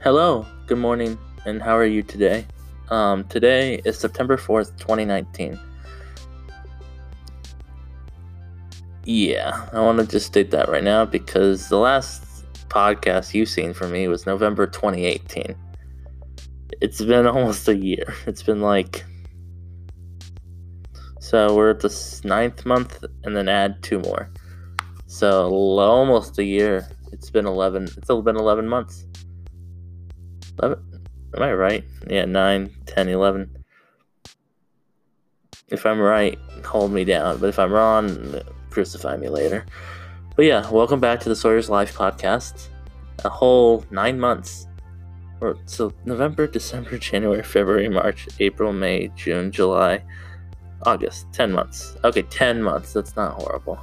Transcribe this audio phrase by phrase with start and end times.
[0.00, 2.46] Hello, good morning, and how are you today?
[2.88, 5.58] Um, today is September 4th, 2019.
[9.02, 13.74] Yeah, I want to just state that right now because the last podcast you've seen
[13.74, 15.56] from me was November 2018.
[16.80, 18.14] It's been almost a year.
[18.28, 19.04] It's been like.
[21.18, 24.30] So we're at the ninth month and then add two more.
[25.06, 26.88] So almost a year.
[27.10, 27.88] It's been 11.
[27.96, 29.07] It's been 11 months.
[30.62, 31.02] 11?
[31.36, 31.84] Am I right?
[32.08, 33.64] Yeah, 9, 10, 11.
[35.68, 37.38] If I'm right, hold me down.
[37.38, 38.40] But if I'm wrong,
[38.70, 39.66] crucify me later.
[40.34, 42.68] But yeah, welcome back to the Sawyer's Life podcast.
[43.24, 44.66] A whole nine months.
[45.40, 50.02] Or so November, December, January, February, March, April, May, June, July,
[50.84, 51.26] August.
[51.32, 51.96] Ten months.
[52.02, 52.92] Okay, ten months.
[52.92, 53.78] That's not horrible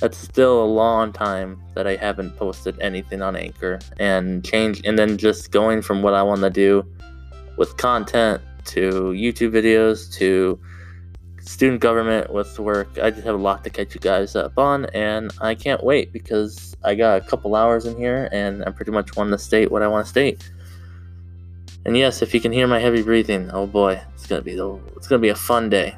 [0.00, 4.98] that's still a long time that I haven't posted anything on Anchor and change and
[4.98, 6.86] then just going from what I want to do
[7.56, 10.58] with content to YouTube videos to
[11.40, 12.98] student government with work.
[13.02, 16.12] I just have a lot to catch you guys up on and I can't wait
[16.12, 19.70] because I got a couple hours in here and I pretty much want to state
[19.72, 20.50] what I want to state.
[21.84, 24.78] And yes, if you can hear my heavy breathing, oh boy, it's gonna be the,
[24.96, 25.96] it's gonna be a fun day.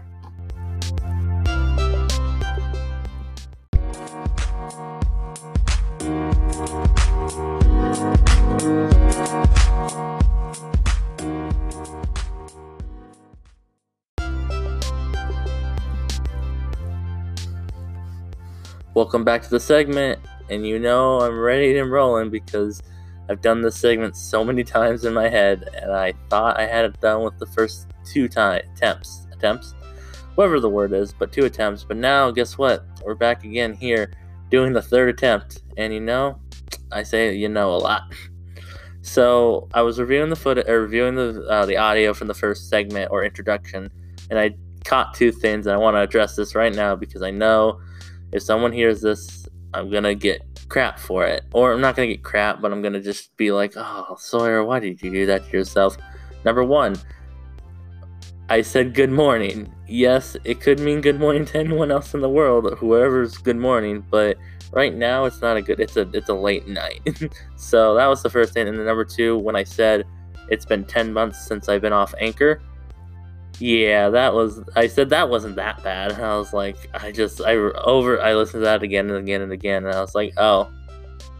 [19.00, 20.20] Welcome back to the segment,
[20.50, 22.82] and you know I'm ready and rolling because
[23.30, 26.84] I've done this segment so many times in my head, and I thought I had
[26.84, 29.72] it done with the first two time attempts, attempts,
[30.34, 31.82] whatever the word is, but two attempts.
[31.82, 32.84] But now, guess what?
[33.02, 34.12] We're back again here
[34.50, 36.38] doing the third attempt, and you know,
[36.92, 38.02] I say you know a lot.
[39.02, 43.10] So I was reviewing the footage, reviewing the uh, the audio from the first segment
[43.10, 43.90] or introduction,
[44.28, 47.30] and I caught two things, and I want to address this right now because I
[47.30, 47.80] know
[48.32, 51.44] if someone hears this, I'm gonna get crap for it.
[51.52, 54.80] Or I'm not gonna get crap, but I'm gonna just be like, oh, Sawyer, why
[54.80, 55.96] did you do that to yourself?
[56.44, 56.96] Number one,
[58.48, 59.72] I said good morning.
[59.86, 64.04] Yes, it could mean good morning to anyone else in the world, whoever's good morning,
[64.10, 64.36] but
[64.72, 67.00] right now it's not a good it's a it's a late night.
[67.56, 68.68] so that was the first thing.
[68.68, 70.04] And then number two, when I said
[70.48, 72.60] it's been ten months since I've been off anchor,
[73.60, 74.62] yeah, that was.
[74.74, 76.12] I said that wasn't that bad.
[76.12, 79.52] I was like, I just, I over, I listened to that again and again and
[79.52, 80.70] again, and I was like, oh,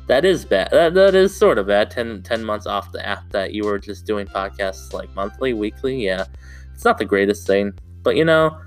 [0.07, 0.69] that is bad.
[0.71, 1.91] That, that is sort of bad.
[1.91, 6.05] 10, 10 months off the app that you were just doing podcasts like monthly, weekly.
[6.05, 6.27] Yeah,
[6.75, 7.73] it's not the greatest thing,
[8.03, 8.61] but you know,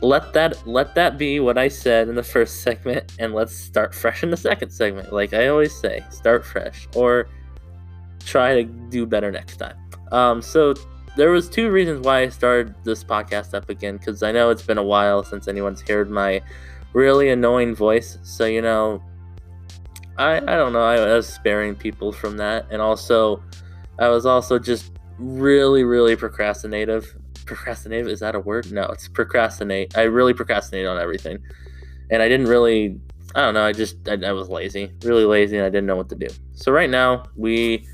[0.00, 3.94] let that let that be what I said in the first segment, and let's start
[3.94, 5.12] fresh in the second segment.
[5.12, 7.28] Like I always say, start fresh or
[8.24, 9.76] try to do better next time.
[10.10, 10.74] Um, so
[11.16, 14.62] there was two reasons why I started this podcast up again because I know it's
[14.62, 16.40] been a while since anyone's heard my
[16.92, 18.18] really annoying voice.
[18.22, 19.02] So you know,
[20.16, 20.82] I I don't know.
[20.82, 23.42] I was sparing people from that, and also
[23.98, 27.14] I was also just really really procrastinative.
[27.44, 28.72] Procrastinative is that a word?
[28.72, 29.96] No, it's procrastinate.
[29.96, 31.38] I really procrastinate on everything,
[32.10, 32.98] and I didn't really.
[33.34, 33.64] I don't know.
[33.64, 36.28] I just I, I was lazy, really lazy, and I didn't know what to do.
[36.54, 37.86] So right now we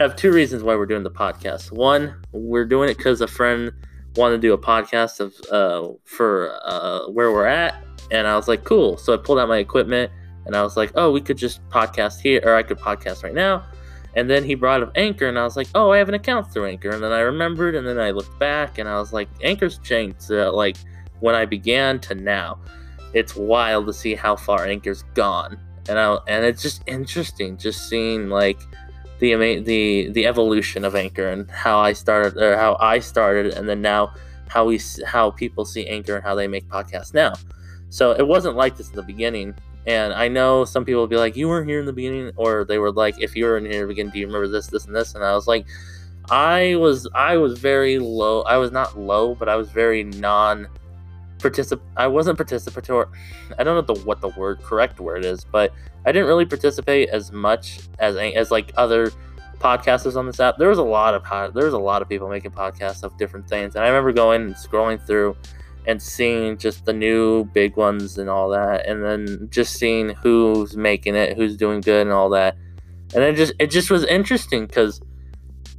[0.00, 1.72] have two reasons why we're doing the podcast.
[1.72, 3.70] One, we're doing it because a friend
[4.16, 8.48] wanted to do a podcast of uh, for uh, where we're at, and I was
[8.48, 8.96] like, cool.
[8.96, 10.10] So I pulled out my equipment,
[10.46, 13.34] and I was like, oh, we could just podcast here, or I could podcast right
[13.34, 13.62] now.
[14.16, 16.50] And then he brought up Anchor, and I was like, oh, I have an account
[16.50, 16.90] through Anchor.
[16.90, 20.32] And then I remembered, and then I looked back, and I was like, Anchor's changed,
[20.32, 20.78] uh, like
[21.20, 22.58] when I began to now.
[23.12, 27.88] It's wild to see how far Anchor's gone, and I and it's just interesting, just
[27.88, 28.60] seeing like
[29.20, 33.68] the the the evolution of Anchor and how I started or how I started, and
[33.68, 34.12] then now
[34.48, 37.34] how we how people see Anchor and how they make podcasts now.
[37.90, 39.54] So it wasn't like this in the beginning.
[39.86, 42.64] And I know some people will be like, "You weren't here in the beginning," or
[42.64, 44.66] they were like, "If you were in here in the beginning, do you remember this,
[44.66, 45.66] this, and this?" And I was like,
[46.30, 48.42] I was I was very low.
[48.42, 50.68] I was not low, but I was very non
[51.40, 53.08] particip I wasn't participatory.
[53.58, 55.72] I don't know the what the word correct word is, but
[56.06, 59.12] I didn't really participate as much as as like other
[59.58, 60.56] podcasters on this app.
[60.58, 63.48] There was a lot of there was a lot of people making podcasts of different
[63.48, 65.36] things, and I remember going and scrolling through
[65.86, 70.76] and seeing just the new big ones and all that, and then just seeing who's
[70.76, 72.56] making it, who's doing good, and all that.
[73.14, 75.00] And it just it just was interesting because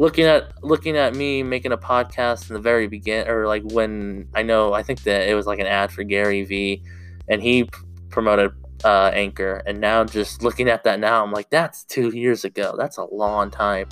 [0.01, 4.27] looking at looking at me making a podcast in the very beginning or like when
[4.33, 6.81] I know I think that it was like an ad for Gary Vee
[7.27, 7.69] and he p-
[8.09, 8.51] promoted
[8.83, 12.75] uh, Anchor, and now just looking at that now, I'm like, that's two years ago.
[12.77, 13.87] That's a long time.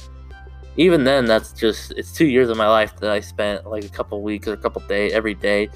[0.78, 3.90] Even then, that's just it's two years of my life that I spent like a
[3.90, 5.70] couple weeks or a couple days every day.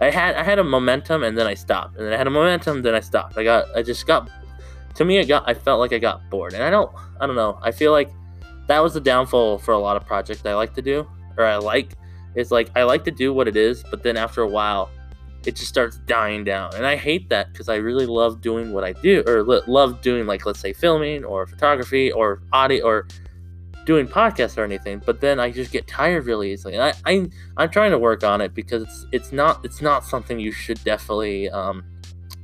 [0.00, 2.30] I had I had a momentum and then I stopped, and then I had a
[2.30, 3.36] momentum, then I stopped.
[3.36, 4.30] I got I just got
[4.94, 6.90] to me, it got I felt like I got bored, and I don't
[7.20, 7.58] I don't know.
[7.62, 8.10] I feel like
[8.66, 11.06] that was the downfall for a lot of projects I like to do,
[11.36, 11.94] or I like.
[12.34, 14.90] It's like I like to do what it is, but then after a while,
[15.46, 18.84] it just starts dying down, and I hate that because I really love doing what
[18.84, 23.06] I do, or love doing like let's say filming or photography or audio or
[23.84, 25.02] doing podcasts or anything.
[25.04, 28.24] But then I just get tired really easily, and I, I I'm trying to work
[28.24, 31.84] on it because it's it's not it's not something you should definitely um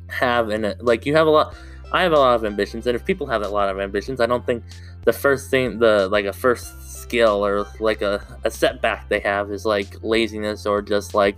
[0.09, 0.77] have and.
[0.81, 1.55] Like you have a lot
[1.93, 4.27] I have a lot of ambitions, and if people have a lot of ambitions, I
[4.27, 4.63] don't think
[5.05, 9.51] the first thing, the like a first skill or like a, a setback they have
[9.51, 11.37] is like laziness or just like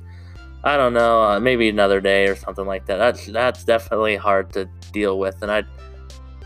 [0.65, 2.97] I don't know, uh, maybe another day or something like that.
[2.97, 5.65] That's that's definitely hard to deal with, and I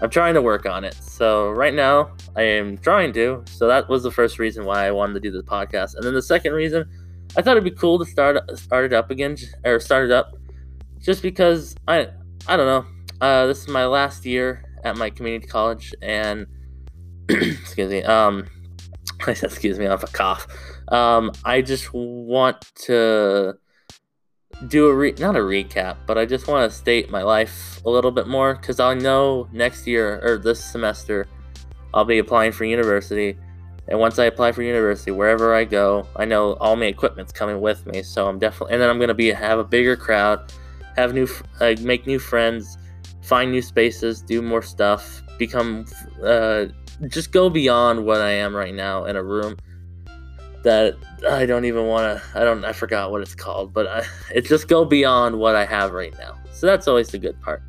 [0.00, 0.94] I'm trying to work on it.
[0.94, 3.42] So right now I am trying to.
[3.46, 6.14] So that was the first reason why I wanted to do this podcast, and then
[6.14, 6.88] the second reason
[7.36, 10.36] I thought it'd be cool to start start it up again or start it up,
[11.00, 12.08] just because I
[12.46, 16.46] I don't know uh, this is my last year at my community college, and
[17.28, 18.46] excuse me, um,
[19.26, 20.46] excuse me, I have a cough.
[20.88, 23.54] Um, I just want to
[24.68, 27.90] do a re- not a recap, but I just want to state my life a
[27.90, 31.26] little bit more because I know next year or this semester
[31.92, 33.36] I'll be applying for university.
[33.88, 37.60] And once I apply for university, wherever I go, I know all my equipment's coming
[37.60, 38.02] with me.
[38.02, 40.52] So I'm definitely, and then I'm gonna be have a bigger crowd,
[40.96, 41.28] have new,
[41.80, 42.78] make new friends,
[43.26, 45.84] find new spaces, do more stuff, become,
[46.22, 46.66] uh,
[47.08, 49.56] just go beyond what I am right now in a room
[50.62, 50.96] that
[51.28, 52.40] I don't even want to.
[52.40, 52.64] I don't.
[52.64, 54.02] I forgot what it's called, but I,
[54.34, 56.36] it just go beyond what I have right now.
[56.52, 57.62] So that's always the good part.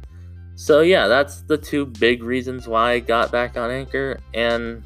[0.56, 4.84] So yeah, that's the two big reasons why I got back on Anchor, and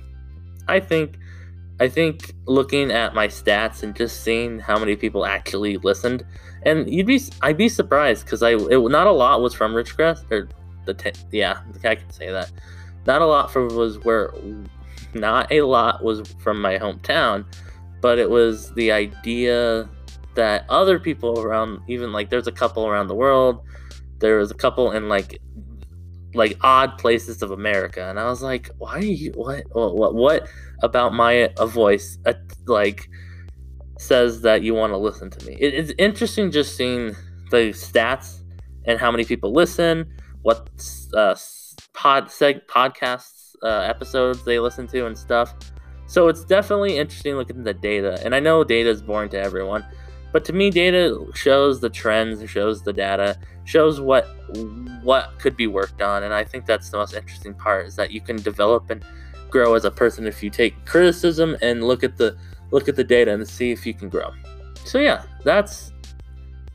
[0.67, 1.17] I think,
[1.79, 6.25] I think looking at my stats and just seeing how many people actually listened,
[6.63, 10.29] and you'd be, I'd be surprised because I, it, not a lot was from Ridgecrest
[10.29, 10.49] or
[10.85, 12.51] the t- yeah, I can say that.
[13.05, 14.33] Not a lot from was where,
[15.13, 17.45] not a lot was from my hometown,
[18.01, 19.89] but it was the idea
[20.35, 23.63] that other people around, even like there's a couple around the world,
[24.19, 25.39] there was a couple in like
[26.33, 30.47] like odd places of America, and I was like, why are you what what what
[30.81, 32.35] about my a voice a,
[32.67, 33.09] like
[33.97, 35.57] says that you want to listen to me?
[35.59, 37.15] It, it's interesting just seeing
[37.49, 38.41] the stats
[38.85, 40.11] and how many people listen
[40.43, 40.69] what
[41.13, 41.35] uh,
[41.93, 45.53] pod seg podcasts uh, episodes they listen to and stuff.
[46.07, 48.19] So it's definitely interesting looking at the data.
[48.25, 49.85] And I know data is boring to everyone,
[50.33, 54.27] but to me, data shows the trends, shows the data, shows what
[55.03, 56.23] what could be worked on.
[56.23, 59.03] And I think that's the most interesting part is that you can develop and
[59.49, 62.37] grow as a person if you take criticism and look at the
[62.71, 64.31] look at the data and see if you can grow.
[64.85, 65.90] So yeah, that's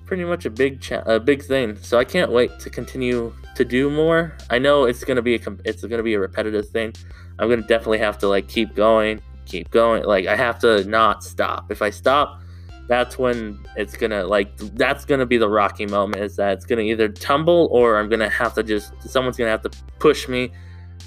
[0.06, 1.76] pretty much a big cha- a big thing.
[1.82, 4.36] So I can't wait to continue to do more.
[4.50, 6.94] I know it's gonna be a it's gonna be a repetitive thing.
[7.38, 10.04] I'm gonna definitely have to like keep going, keep going.
[10.04, 11.70] Like I have to not stop.
[11.70, 12.40] If I stop,
[12.88, 16.22] that's when it's gonna like that's gonna be the rocky moment.
[16.22, 19.62] Is that it's gonna either tumble or I'm gonna have to just someone's gonna have
[19.62, 20.52] to push me,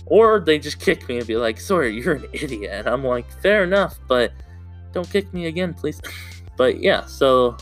[0.05, 3.31] or they just kick me and be like, "Sorry, you're an idiot." And I'm like,
[3.41, 4.33] "Fair enough, but
[4.91, 6.01] don't kick me again, please."
[6.57, 7.55] but yeah, so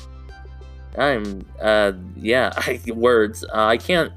[0.97, 3.43] I'm uh yeah, I, words.
[3.43, 4.11] Uh, I can't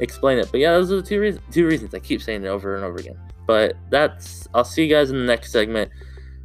[0.00, 1.44] explain it, but yeah, those are the two reasons.
[1.52, 3.18] Two reasons I keep saying it over and over again.
[3.46, 5.90] But that's I'll see you guys in the next segment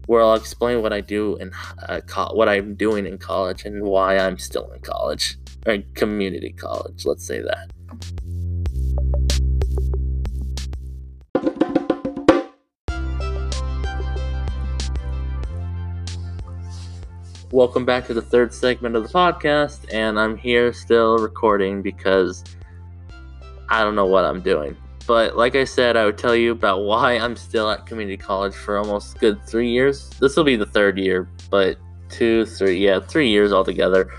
[0.08, 1.54] where I'll explain what I do and
[1.88, 6.54] uh, co- what I'm doing in college and why I'm still in college or community
[6.54, 7.06] college.
[7.06, 7.72] Let's say that.
[17.54, 22.44] Welcome back to the third segment of the podcast, and I'm here still recording because
[23.70, 24.76] I don't know what I'm doing.
[25.08, 28.54] But like I said, I would tell you about why I'm still at community college
[28.54, 30.10] for almost good three years.
[30.20, 31.78] This will be the third year, but
[32.10, 34.12] two, three, yeah, three years altogether.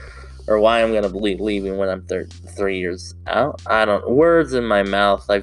[0.46, 3.60] Or why I'm gonna be leaving when I'm thir- three years out.
[3.66, 5.28] I don't words in my mouth.
[5.28, 5.42] I,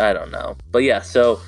[0.00, 0.56] I don't know.
[0.70, 1.40] But yeah, so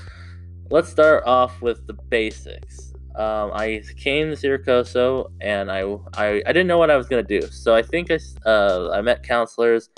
[0.70, 5.82] let's start off with the basics um, I came to Cerro Coso and I,
[6.14, 7.46] I, I didn't know what I was going to do.
[7.48, 9.90] So I think I, uh, I met counselors.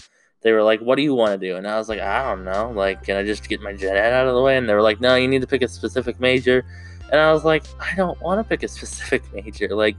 [0.42, 1.56] They were like, what do you want to do?
[1.56, 2.71] And I was like, I don't know.
[2.75, 4.56] Like, can I just get my gen ed out of the way?
[4.56, 6.64] And they were like, no, you need to pick a specific major.
[7.11, 9.68] And I was like, I don't want to pick a specific major.
[9.75, 9.97] Like,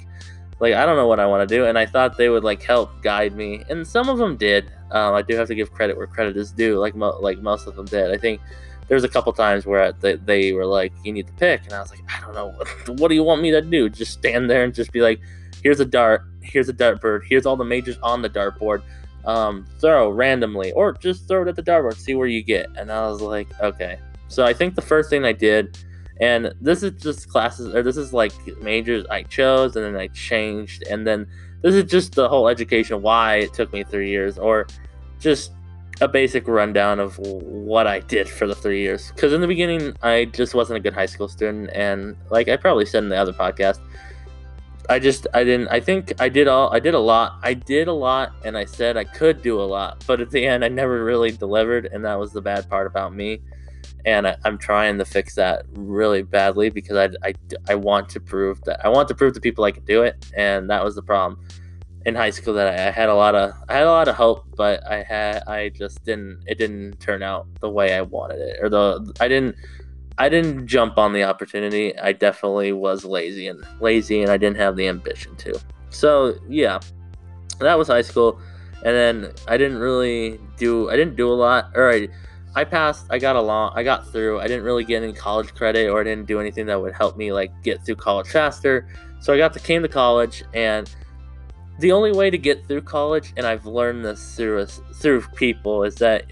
[0.60, 2.62] like I don't know what I want to do, and I thought they would like
[2.62, 4.72] help guide me, and some of them did.
[4.92, 7.68] Um, I do have to give credit where credit is due, like mo- like most
[7.68, 8.12] of them did.
[8.12, 8.40] I think
[8.88, 11.82] there's a couple times where they, they were like, "You need to pick," and I
[11.82, 13.90] was like, "I don't know, what, what do you want me to do?
[13.90, 15.20] Just stand there and just be like,
[15.64, 18.82] here's a dart, here's a dartboard, here's all the majors on the dartboard."
[19.26, 22.70] Um, throw randomly, or just throw it at the dartboard, see where you get.
[22.78, 23.98] And I was like, okay.
[24.28, 25.76] So I think the first thing I did
[26.22, 30.08] and this is just classes or this is like majors i chose and then i
[30.08, 31.28] changed and then
[31.62, 34.68] this is just the whole education why it took me three years or
[35.20, 35.52] just
[36.02, 39.12] a basic rundown of what i did for the three years.
[39.12, 42.58] Because in the beginning i just wasn't a good high school student and like i
[42.58, 43.80] probably said in the other podcast
[44.90, 47.88] i just i didn't i think i did all i did a lot i did
[47.88, 50.68] a lot and i said i could do a lot but at the end i
[50.68, 53.40] never really delivered and that was the bad part about me
[54.06, 57.34] and I, am trying to fix that really badly because I, I,
[57.68, 60.32] I want to prove that I want to prove to people I can do it,
[60.36, 61.40] and that was the problem
[62.06, 64.16] in high school that I, I, had a lot of I had a lot of
[64.16, 68.40] hope, but I had I just didn't it didn't turn out the way I wanted
[68.40, 69.56] it, or the I didn't
[70.18, 71.98] I didn't jump on the opportunity.
[71.98, 75.60] I definitely was lazy and lazy, and I didn't have the ambition to.
[75.90, 76.80] So yeah,
[77.60, 78.40] that was high school,
[78.84, 82.08] and then I didn't really do I didn't do a lot, or I
[82.56, 83.08] I passed.
[83.10, 83.74] I got along.
[83.76, 84.40] I got through.
[84.40, 87.18] I didn't really get any college credit, or I didn't do anything that would help
[87.18, 88.88] me like get through college faster.
[89.20, 90.90] So I got to came to college, and
[91.80, 95.96] the only way to get through college, and I've learned this through through people, is
[95.96, 96.32] that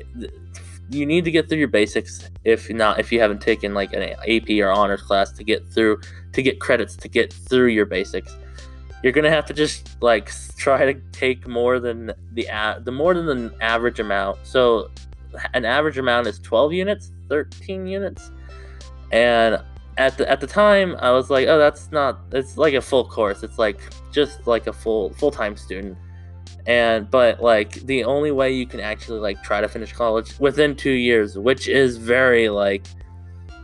[0.90, 2.30] you need to get through your basics.
[2.44, 6.02] If not, if you haven't taken like an AP or honors class to get through
[6.34, 8.36] to get credits to get through your basics,
[9.02, 12.48] you're gonna have to just like try to take more than the
[12.84, 14.40] the more than the average amount.
[14.44, 14.90] So
[15.54, 18.32] an average amount is 12 units, 13 units.
[19.12, 19.62] And
[19.98, 23.06] at the at the time I was like, oh that's not it's like a full
[23.06, 23.44] course.
[23.44, 23.80] It's like
[24.12, 25.98] just like a full full-time student.
[26.66, 30.76] And but like the only way you can actually like try to finish college within
[30.76, 32.88] 2 years, which is very like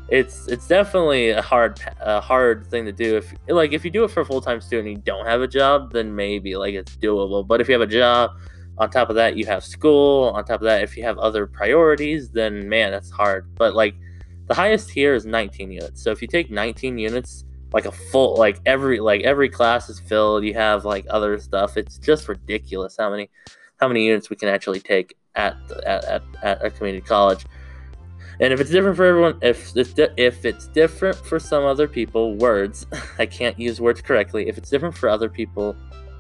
[0.10, 4.04] it's it's definitely a hard a hard thing to do if like if you do
[4.04, 6.96] it for a full-time student and you don't have a job then maybe like it's
[6.98, 8.32] doable but if you have a job
[8.80, 11.46] on top of that you have school on top of that if you have other
[11.46, 13.94] priorities then man that's hard but like
[14.50, 18.36] the highest here is 19 units so if you take 19 units like a full
[18.36, 22.98] like every like every class is filled you have like other stuff it's just ridiculous
[23.00, 23.30] how many
[23.80, 27.46] how many units we can actually take at at, at, at a community college
[28.42, 31.88] and if it's different for everyone if it's di- if it's different for some other
[31.88, 32.88] people words
[33.20, 35.76] i can't use words correctly if it's different for other people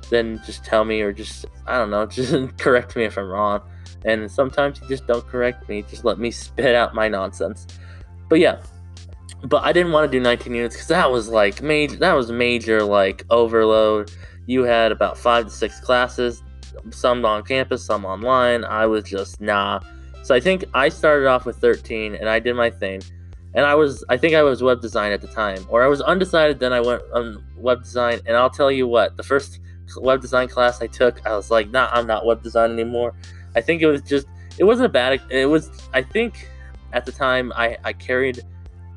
[0.09, 3.61] then just tell me or just I don't know, just correct me if I'm wrong.
[4.05, 7.67] And sometimes you just don't correct me, just let me spit out my nonsense.
[8.29, 8.61] But yeah,
[9.43, 11.97] but I didn't want to do 19 units because that was like major.
[11.97, 14.11] That was major like overload.
[14.45, 16.43] You had about five to six classes,
[16.91, 18.63] some on campus, some online.
[18.63, 19.81] I was just nah.
[20.23, 23.01] So I think I started off with 13 and I did my thing.
[23.55, 26.01] And I was, I think I was web design at the time, or I was
[26.01, 26.59] undecided.
[26.59, 29.59] Then I went on web design, and I'll tell you what, the first
[29.97, 33.15] web design class I took, I was like, nah, I'm not web design anymore.
[33.55, 34.27] I think it was just,
[34.59, 36.47] it wasn't a bad, it was, I think
[36.93, 38.41] at the time I, I carried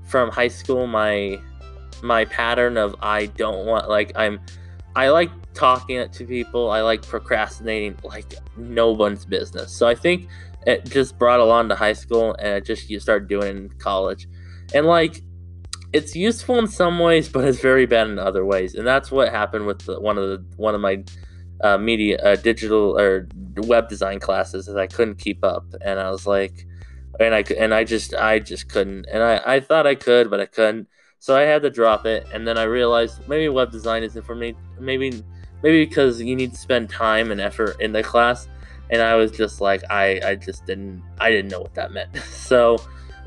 [0.04, 1.38] from high school my,
[2.02, 4.40] my pattern of I don't want, like, I'm,
[4.94, 6.70] I like talking to people.
[6.70, 9.72] I like procrastinating like no one's business.
[9.72, 10.28] So I think
[10.66, 14.28] it just brought along to high school and it just you start doing in college.
[14.74, 15.22] And like
[15.92, 19.28] it's useful in some ways, but it's very bad in other ways, and that's what
[19.28, 21.04] happened with the, one of the one of my
[21.60, 24.68] uh, media, uh, digital or web design classes.
[24.68, 26.66] Is I couldn't keep up, and I was like,
[27.20, 30.40] and I and I just I just couldn't, and I I thought I could, but
[30.40, 30.88] I couldn't,
[31.18, 34.34] so I had to drop it, and then I realized maybe web design isn't for
[34.34, 34.54] me.
[34.78, 35.22] Maybe
[35.62, 38.48] maybe because you need to spend time and effort in the class,
[38.90, 42.16] and I was just like I I just didn't I didn't know what that meant,
[42.30, 42.78] so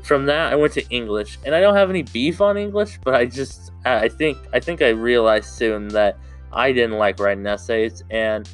[0.06, 3.14] from that, I went to English, and I don't have any beef on English, but
[3.14, 6.16] I just I think I think I realized soon that
[6.52, 8.48] I didn't like writing essays, and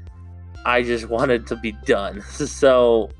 [0.64, 2.22] I just wanted to be done.
[2.32, 3.10] So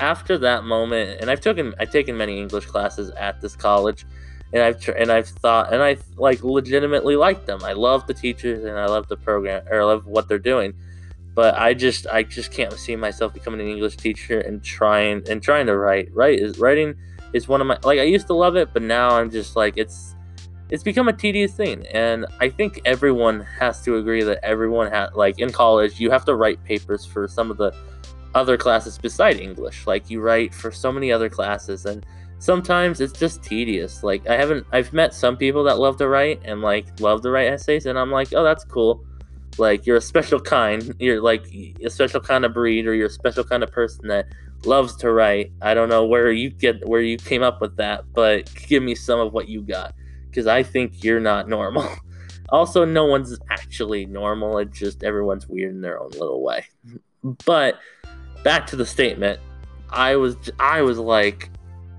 [0.00, 4.04] after that moment, and I've taken I've taken many English classes at this college,
[4.52, 7.60] and I've and I've thought and I like legitimately like them.
[7.64, 10.74] I love the teachers and I love the program or I love what they're doing.
[11.34, 15.42] But I just I just can't see myself becoming an English teacher and trying and
[15.42, 16.10] trying to write.
[16.12, 16.94] Right is writing
[17.32, 19.74] is one of my like I used to love it, but now I'm just like
[19.76, 20.14] it's
[20.68, 25.10] it's become a tedious thing, and I think everyone has to agree that everyone has
[25.14, 27.74] like in college you have to write papers for some of the
[28.34, 29.86] other classes beside English.
[29.86, 32.04] Like you write for so many other classes, and
[32.38, 34.02] sometimes it's just tedious.
[34.02, 37.30] Like I haven't I've met some people that love to write and like love to
[37.30, 39.04] write essays, and I'm like, oh that's cool.
[39.58, 40.94] like you're a special kind.
[40.98, 41.46] You're like
[41.84, 44.26] a special kind of breed, or you're a special kind of person that
[44.64, 45.52] loves to write.
[45.60, 48.94] I don't know where you get where you came up with that, but give me
[48.94, 49.94] some of what you got
[50.32, 51.88] because I think you're not normal.
[52.48, 54.58] also, no one's actually normal.
[54.58, 56.66] It's just everyone's weird in their own little way.
[57.44, 57.78] But
[58.42, 59.40] back to the statement,
[59.90, 61.50] I was I was like,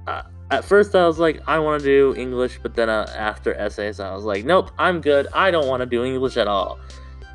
[0.07, 3.53] uh, at first I was like, I want to do English, but then uh, after
[3.53, 5.27] essays, I was like, nope, I'm good.
[5.33, 6.79] I don't want to do English at all.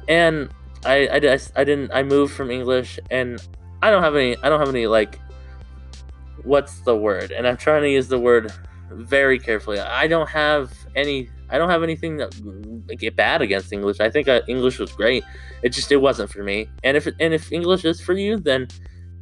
[0.08, 0.50] And
[0.84, 3.40] I, I, I didn't I moved from English and
[3.82, 5.18] I don't have any I don't have any like
[6.44, 7.30] what's the word?
[7.30, 8.52] And I'm trying to use the word
[8.90, 9.80] very carefully.
[9.80, 12.34] I don't have any I don't have anything that
[12.98, 14.00] get bad against English.
[14.00, 15.24] I think uh, English was great.
[15.62, 16.68] It just it wasn't for me.
[16.84, 18.68] And if and if English is for you, then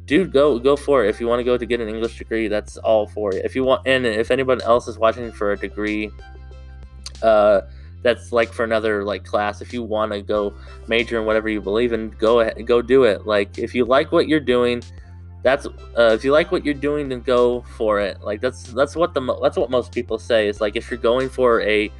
[0.07, 1.09] dude, go go for it.
[1.09, 3.41] If you want to go to get an English degree, that's all for you.
[3.43, 6.09] If you want, and if anyone else is watching for a degree,
[7.21, 7.61] uh,
[8.01, 9.61] that's like for another like class.
[9.61, 10.53] If you want to go
[10.87, 13.27] major in whatever you believe in, go ahead, go do it.
[13.27, 14.81] Like if you like what you're doing,
[15.43, 18.21] that's uh, if you like what you're doing, then go for it.
[18.21, 20.47] Like that's that's what the that's what most people say.
[20.47, 21.91] Is like if you're going for a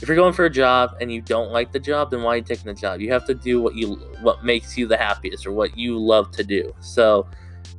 [0.00, 2.36] if you're going for a job and you don't like the job, then why are
[2.36, 3.00] you taking the job?
[3.00, 6.30] You have to do what you what makes you the happiest or what you love
[6.32, 6.72] to do.
[6.80, 7.26] So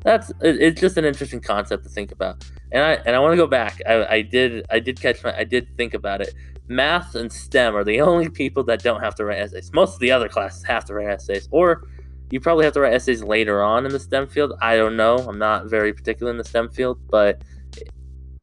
[0.01, 2.43] that's it's just an interesting concept to think about.
[2.71, 3.81] And I and I want to go back.
[3.87, 6.33] I, I did I did catch my I did think about it.
[6.67, 9.71] Math and STEM are the only people that don't have to write essays.
[9.73, 11.87] Most of the other classes have to write essays, or
[12.31, 14.53] you probably have to write essays later on in the STEM field.
[14.61, 15.17] I don't know.
[15.17, 17.43] I'm not very particular in the STEM field, but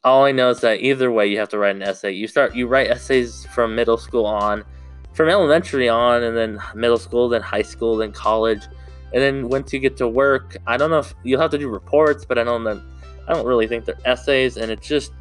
[0.02, 2.12] all I know is that either way, you have to write an essay.
[2.12, 4.64] You start you write essays from middle school on,
[5.14, 8.62] from elementary on, and then middle school, then high school, then college
[9.12, 11.68] and then once you get to work, I don't know if you'll have to do
[11.68, 12.82] reports, but I don't know.
[13.28, 15.12] I don't really think they're essays, and it's just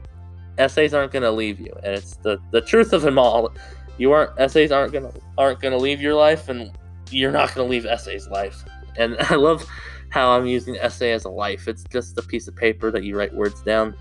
[0.57, 3.53] essays aren't going to leave you, and it's the the truth of them all.
[3.97, 6.71] You aren't essays aren't gonna aren't gonna leave your life, and
[7.11, 8.63] you're not gonna leave essays life.
[8.97, 9.65] And I love
[10.09, 11.67] how I'm using essay as a life.
[11.67, 13.95] It's just a piece of paper that you write words down,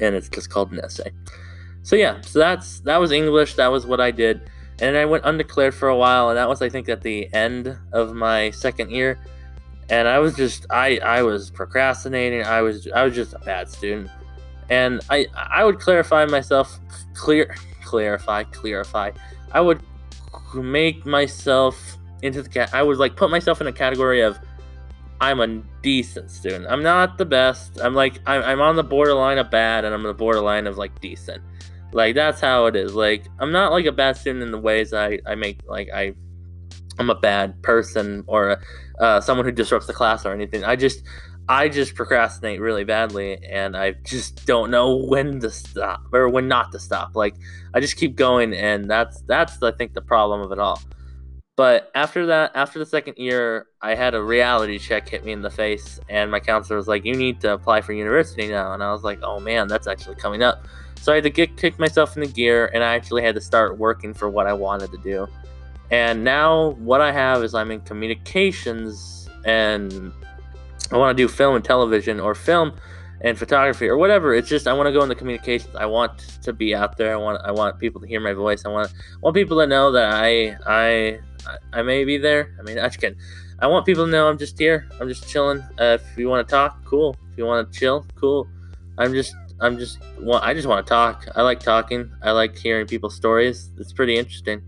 [0.00, 1.12] and it's just called an essay.
[1.82, 3.54] So yeah, so that's that was English.
[3.54, 6.62] That was what I did and I went undeclared for a while, and that was
[6.62, 9.18] I think at the end of my second year,
[9.88, 12.44] and I was just I I was procrastinating.
[12.44, 14.10] I was I was just a bad student,
[14.68, 16.78] and I I would clarify myself
[17.14, 19.10] clear clarify clarify.
[19.52, 19.82] I would
[20.54, 22.70] make myself into the cat.
[22.72, 24.38] I would like put myself in a category of
[25.20, 26.66] I'm a decent student.
[26.68, 27.78] I'm not the best.
[27.80, 30.78] I'm like I'm, I'm on the borderline of bad, and I'm on the borderline of
[30.78, 31.42] like decent.
[31.92, 32.94] Like that's how it is.
[32.94, 36.14] Like I'm not like a bad student in the ways I I make like I
[36.98, 38.60] I'm a bad person or
[38.98, 40.64] uh, someone who disrupts the class or anything.
[40.64, 41.02] I just
[41.48, 46.46] I just procrastinate really badly and I just don't know when to stop or when
[46.46, 47.16] not to stop.
[47.16, 47.34] Like
[47.74, 50.80] I just keep going and that's that's I think the problem of it all.
[51.56, 55.42] But after that, after the second year, I had a reality check hit me in
[55.42, 58.82] the face, and my counselor was like, "You need to apply for university now." And
[58.82, 60.66] I was like, "Oh man, that's actually coming up."
[61.00, 63.40] So I had to get kick myself in the gear, and I actually had to
[63.40, 65.26] start working for what I wanted to do.
[65.90, 70.12] And now what I have is I'm in communications, and
[70.92, 72.72] I want to do film and television, or film
[73.22, 74.34] and photography, or whatever.
[74.34, 75.74] It's just I want to go into communications.
[75.76, 77.12] I want to be out there.
[77.12, 78.64] I want I want people to hear my voice.
[78.64, 81.20] I want want people to know that I I
[81.72, 82.56] I may be there.
[82.58, 83.16] I mean, I can.
[83.58, 84.88] I want people to know I'm just here.
[85.00, 85.60] I'm just chilling.
[85.78, 87.14] Uh, if you want to talk, cool.
[87.30, 88.48] If you want to chill, cool.
[88.96, 91.26] I'm just I'm just want I just want to talk.
[91.36, 92.10] I like talking.
[92.22, 93.70] I like hearing people's stories.
[93.78, 94.62] It's pretty interesting.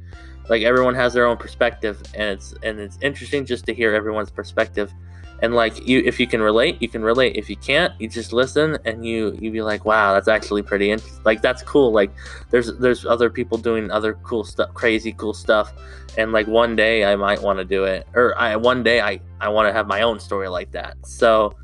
[0.48, 4.30] Like everyone has their own perspective and it's and it's interesting just to hear everyone's
[4.30, 4.92] perspective.
[5.42, 7.36] And like you if you can relate, you can relate.
[7.36, 10.90] If you can't, you just listen and you you be like, "Wow, that's actually pretty
[10.90, 11.92] interesting." Like that's cool.
[11.92, 12.12] Like
[12.50, 15.72] there's there's other people doing other cool stuff, crazy cool stuff.
[16.16, 19.20] And like one day I might want to do it or I one day I
[19.40, 20.96] I want to have my own story like that.
[21.04, 21.54] So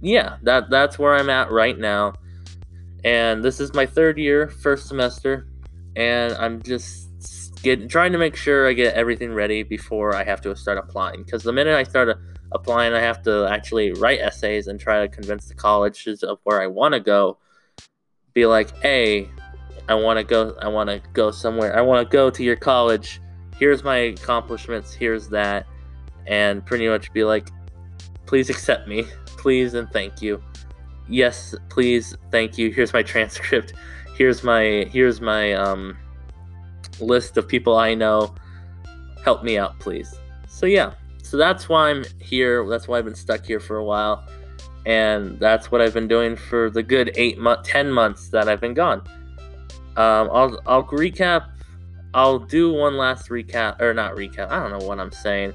[0.00, 2.14] yeah, that that's where I'm at right now
[3.06, 5.46] and this is my third year, first semester,
[5.94, 10.40] and I'm just get trying to make sure I get everything ready before I have
[10.40, 11.22] to start applying.
[11.22, 12.18] Because the minute I start
[12.56, 16.60] applying, I have to actually write essays and try to convince the colleges of where
[16.60, 17.38] I want to go.
[18.34, 19.30] Be like, hey,
[19.88, 20.56] I want to go.
[20.60, 21.76] I want to go somewhere.
[21.76, 23.20] I want to go to your college.
[23.58, 24.92] Here's my accomplishments.
[24.92, 25.66] Here's that,
[26.26, 27.48] and pretty much be like,
[28.26, 29.04] please accept me,
[29.38, 30.42] please and thank you
[31.08, 32.70] yes, please, thank you.
[32.70, 33.74] Here's my transcript.
[34.16, 35.96] Here's my here's my um,
[37.00, 38.34] list of people I know.
[39.24, 40.14] Help me out, please.
[40.48, 40.94] So yeah,
[41.26, 42.64] so that's why I'm here.
[42.68, 44.24] That's why I've been stuck here for a while,
[44.86, 48.60] and that's what I've been doing for the good eight month, ten months that I've
[48.60, 49.02] been gone.
[49.96, 51.50] Um, I'll I'll recap.
[52.14, 54.50] I'll do one last recap or not recap.
[54.50, 55.52] I don't know what I'm saying.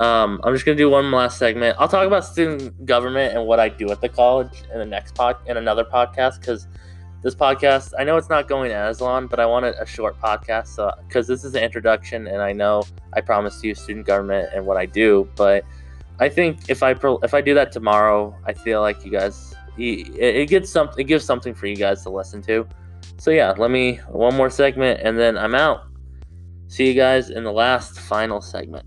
[0.00, 1.76] Um, I'm just gonna do one last segment.
[1.78, 5.14] I'll talk about student government and what I do at the college in the next
[5.14, 6.66] pod in another podcast because
[7.22, 10.68] this podcast I know it's not going as long, but I wanted a short podcast
[10.68, 12.82] so because this is an introduction and I know
[13.12, 15.64] I promised you student government and what I do, but
[16.18, 20.48] I think if I if I do that tomorrow, I feel like you guys it
[20.48, 22.66] gets something it gives something for you guys to listen to.
[23.18, 25.86] So yeah, let me one more segment and then I'm out.
[26.68, 28.86] See you guys in the last final segment.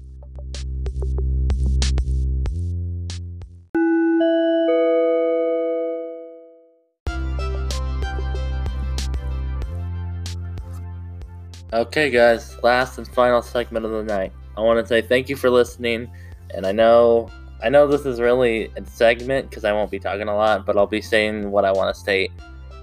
[11.73, 14.31] Okay, guys, last and final segment of the night.
[14.55, 16.09] I want to say thank you for listening,
[16.53, 17.31] and I know
[17.63, 20.77] I know this is really a segment because I won't be talking a lot, but
[20.77, 22.31] I'll be saying what I want to state,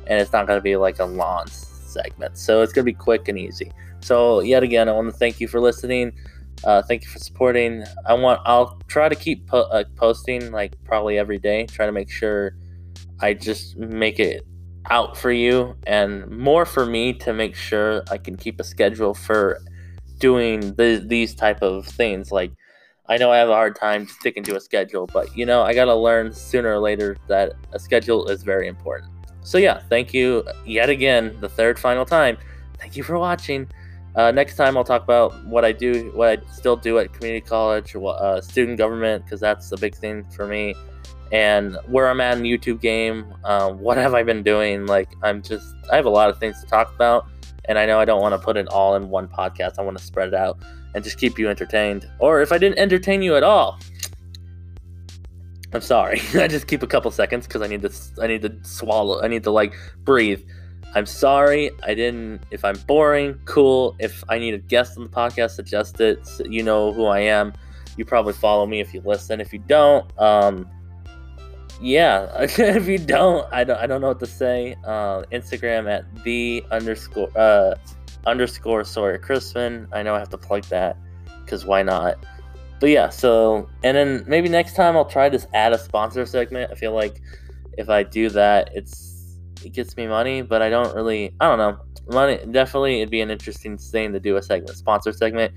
[0.08, 2.96] and it's not going to be like a long segment, so it's going to be
[2.96, 3.70] quick and easy.
[4.00, 6.12] So yet again, I want to thank you for listening.
[6.64, 7.84] Uh, thank you for supporting.
[8.04, 11.66] I want I'll try to keep po- uh, posting like probably every day.
[11.66, 12.56] Try to make sure
[13.20, 14.44] I just make it
[14.90, 19.14] out for you and more for me to make sure I can keep a schedule
[19.14, 19.60] for
[20.18, 22.32] doing the, these type of things.
[22.32, 22.52] Like
[23.08, 25.74] I know I have a hard time sticking to a schedule, but you know I
[25.74, 29.12] gotta learn sooner or later that a schedule is very important.
[29.42, 32.38] So yeah, thank you yet again, the third final time.
[32.78, 33.68] Thank you for watching.
[34.14, 37.44] Uh, next time I'll talk about what I do, what I still do at community
[37.44, 40.74] college, uh, student government, because that's a big thing for me
[41.32, 43.34] and where I'm at in YouTube game.
[43.44, 44.86] Um, what have I been doing?
[44.86, 47.26] Like, I'm just, I have a lot of things to talk about,
[47.64, 49.78] and I know I don't want to put it all in one podcast.
[49.78, 50.58] I want to spread it out
[50.94, 52.08] and just keep you entertained.
[52.18, 53.80] Or if I didn't entertain you at all,
[55.72, 56.20] I'm sorry.
[56.34, 59.22] I just keep a couple seconds because I need to, I need to swallow.
[59.22, 60.42] I need to like breathe.
[60.94, 61.70] I'm sorry.
[61.82, 62.42] I didn't.
[62.50, 63.96] If I'm boring, cool.
[63.98, 66.26] If I need a guest on the podcast, suggest it.
[66.26, 67.54] So you know who I am.
[67.96, 69.40] You probably follow me if you listen.
[69.40, 70.68] If you don't, um,
[71.82, 74.76] yeah, if you don't, I don't, I don't know what to say.
[74.84, 77.74] Uh, Instagram at the underscore uh,
[78.24, 79.88] underscore Sawyer Crispin.
[79.92, 80.96] I know I have to plug that
[81.44, 82.24] because why not?
[82.78, 86.70] But yeah, so and then maybe next time I'll try to add a sponsor segment.
[86.70, 87.20] I feel like
[87.76, 91.34] if I do that, it's it gets me money, but I don't really.
[91.40, 91.78] I don't know.
[92.12, 95.52] Money definitely it'd be an interesting thing to do a segment sponsor segment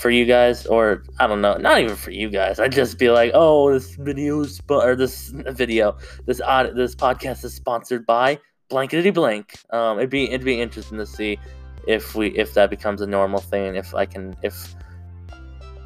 [0.00, 2.58] for you guys, or I don't know, not even for you guys.
[2.58, 7.44] I'd just be like, oh, this video is or this video, this odd, this podcast
[7.44, 8.38] is sponsored by
[8.70, 9.58] blankety blank.
[9.70, 11.38] Um, it'd be it'd be interesting to see
[11.86, 13.76] if we if that becomes a normal thing.
[13.76, 14.74] If I can if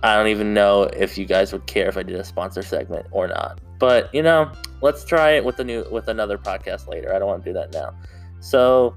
[0.04, 3.06] I don't even know if you guys would care if I did a sponsor segment
[3.10, 3.60] or not.
[3.80, 7.12] But you know, let's try it with a new with another podcast later.
[7.12, 7.92] I don't want to do that now.
[8.38, 8.94] So,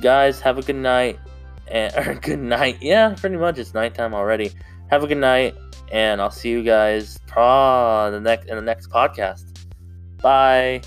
[0.00, 1.18] guys, have a good night
[1.70, 2.78] and or good night.
[2.80, 4.52] Yeah, pretty much it's nighttime already.
[4.90, 5.54] Have a good night,
[5.92, 9.66] and I'll see you guys pro the next in the next podcast.
[10.22, 10.82] Bye.